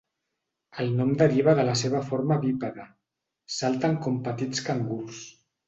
El 0.83 0.87
nom 1.01 1.11
deriva 1.19 1.53
de 1.59 1.65
la 1.67 1.75
seva 1.83 2.01
forma 2.09 2.39
bípeda: 2.47 2.87
salten 3.59 3.97
com 4.09 4.21
petits 4.31 4.67
cangurs. 4.73 5.25